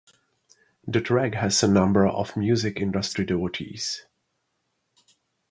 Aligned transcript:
The 0.87 0.99
track 0.99 1.35
has 1.35 1.61
a 1.61 1.67
number 1.67 2.07
of 2.07 2.35
music 2.35 2.77
industry 2.81 3.23
devotees. 3.23 4.07